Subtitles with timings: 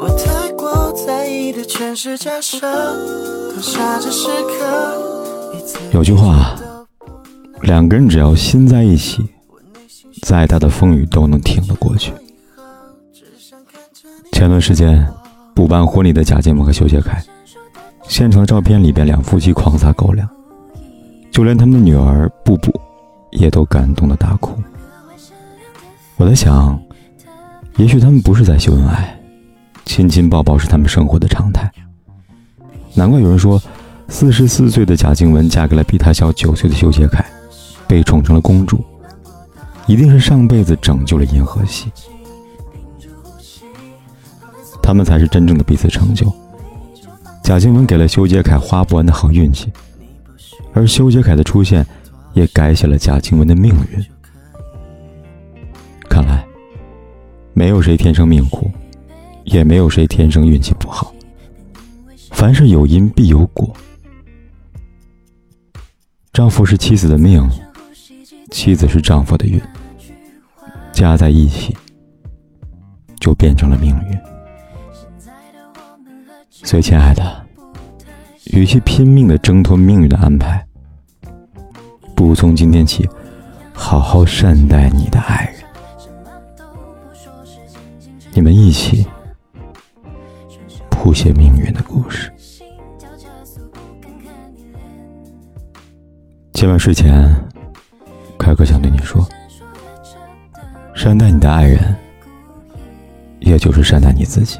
[0.00, 2.60] 我太过在意的全是假设，
[3.52, 5.58] 投下这时刻。
[5.92, 6.54] 有句话，
[7.62, 9.28] 两个人只要心在一起，
[10.22, 12.12] 再大的风雨都能挺得过去。
[14.30, 15.04] 前段时间，
[15.52, 17.20] 补办婚礼的贾静雯和修杰楷，
[18.06, 20.28] 现场照片里边，两夫妻狂撒狗粮，
[21.32, 22.72] 就连他们的女儿布布，
[23.32, 24.52] 也都感动的大哭。
[26.18, 26.80] 我在想，
[27.78, 29.17] 也许他们不是在秀恩爱。
[29.98, 31.68] 亲亲抱抱是他们生活的常态，
[32.94, 33.60] 难怪有人说，
[34.06, 37.26] 四十四岁的贾静雯嫁给了比她小九岁的修杰楷，
[37.88, 38.80] 被宠成了公主，
[39.88, 41.90] 一定是上辈子拯救了银河系，
[44.80, 46.32] 他们才是真正的彼此成就。
[47.42, 49.72] 贾静雯给了修杰楷花不完的好运气，
[50.74, 51.84] 而修杰楷的出现，
[52.34, 54.06] 也改写了贾静雯的命运。
[56.08, 56.46] 看来，
[57.52, 58.70] 没有谁天生命苦。
[59.50, 61.14] 也没有谁天生运气不好。
[62.32, 63.74] 凡是有因必有果。
[66.32, 67.42] 丈夫是妻子的命，
[68.50, 69.60] 妻子是丈夫的运，
[70.92, 71.76] 加在一起
[73.18, 74.18] 就变成了命运。
[76.50, 77.46] 所以，亲爱的，
[78.52, 80.64] 与其拼命的挣脱命运的安排，
[82.14, 83.08] 不如从今天起
[83.72, 85.54] 好好善待你的爱人。
[88.32, 89.06] 你们一起。
[90.98, 92.28] 谱写命运的故事。
[96.52, 97.32] 今晚睡前，
[98.36, 99.24] 凯哥想对你说：
[100.96, 101.94] 善待你的爱人，
[103.38, 104.58] 也就是善待你自己。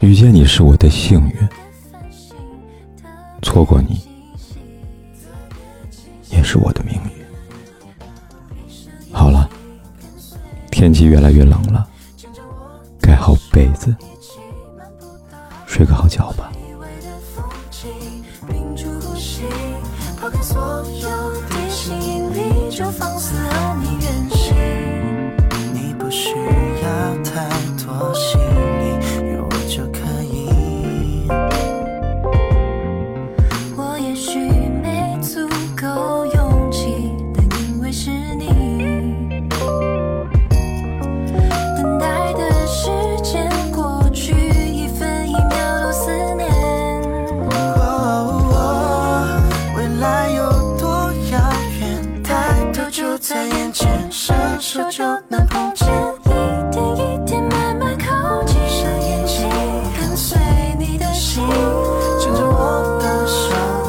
[0.00, 1.48] 遇见你是我的幸运，
[3.42, 4.00] 错过你
[6.30, 7.10] 也是我的命运。
[9.12, 9.48] 好了，
[10.72, 11.88] 天气越来越冷了，
[13.00, 13.94] 盖好被子。
[15.74, 16.52] 睡个好觉吧。
[53.26, 55.88] 在眼前，伸手就能碰见，
[56.24, 56.28] 一
[56.70, 58.54] 点一点慢慢靠近。
[58.60, 59.48] 闭上眼睛，
[59.98, 60.36] 跟随
[60.78, 61.42] 你的心，
[62.20, 63.48] 牵着我的手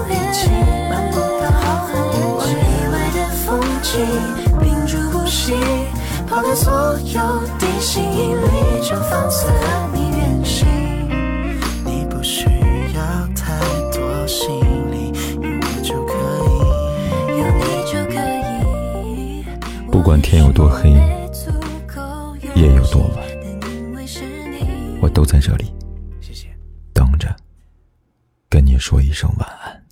[0.09, 0.49] 一起
[0.89, 1.91] 漫步到黄昏。
[2.37, 2.53] 望意
[2.93, 4.07] 外的风景，
[4.61, 5.53] 屏住呼吸，
[6.29, 7.19] 抛开所有
[7.59, 9.47] 地心引力，就放肆
[20.05, 20.91] 管天有多黑，
[22.53, 23.25] 夜有多晚，
[25.01, 25.73] 我都在这里，
[26.93, 27.35] 等着
[28.47, 29.84] 跟你说一声晚安。